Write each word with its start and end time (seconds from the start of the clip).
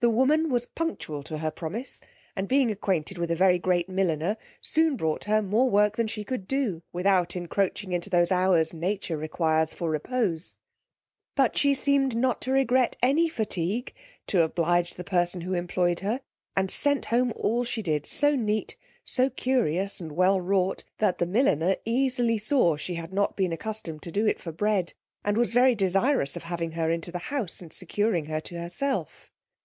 The 0.00 0.10
woman 0.10 0.48
was 0.48 0.64
punctual 0.66 1.22
to 1.24 1.38
her 1.38 1.50
promise; 1.50 2.00
and 2.34 2.48
being 2.48 2.72
acquainted 2.72 3.18
with 3.18 3.30
a 3.30 3.36
very 3.36 3.58
great 3.58 3.88
milliner, 3.88 4.36
soon 4.60 4.96
brought 4.96 5.24
her 5.24 5.42
more 5.42 5.70
work 5.70 5.96
than 5.96 6.08
she 6.08 6.24
could 6.24 6.48
do, 6.48 6.82
without 6.90 7.36
encroaching 7.36 7.92
into 7.92 8.08
those 8.10 8.32
hours 8.32 8.72
nature 8.74 9.16
requires 9.16 9.74
for 9.74 9.90
repose: 9.90 10.56
but 11.36 11.56
she 11.56 11.72
seemed 11.74 12.16
not 12.16 12.40
to 12.40 12.50
regret 12.50 12.96
any 13.00 13.28
fatigue 13.28 13.94
to 14.26 14.40
oblige 14.42 14.94
the 14.94 15.04
person 15.04 15.42
who 15.42 15.54
employed 15.54 16.00
her, 16.00 16.20
and 16.56 16.70
sent 16.70 17.04
home 17.04 17.32
all 17.36 17.62
she 17.62 17.82
did 17.82 18.06
so 18.06 18.34
neat, 18.34 18.76
so 19.04 19.28
curious, 19.30 20.00
and 20.00 20.12
well 20.12 20.40
wrought, 20.40 20.82
that 20.98 21.18
the 21.18 21.26
milliner 21.26 21.76
easily 21.84 22.38
saw 22.38 22.74
she 22.74 22.94
had 22.94 23.12
not 23.12 23.36
been 23.36 23.52
accustomed 23.52 24.02
to 24.02 24.10
do 24.10 24.26
it 24.26 24.40
for 24.40 24.50
bread, 24.50 24.94
and 25.22 25.36
was 25.36 25.52
very 25.52 25.74
desirous 25.76 26.34
of 26.36 26.44
having 26.44 26.72
her 26.72 26.90
into 26.90 27.12
the 27.12 27.18
house, 27.28 27.60
and 27.60 27.72
securing 27.74 28.24
her 28.24 28.40
to 28.40 28.58
herself. 28.58 29.30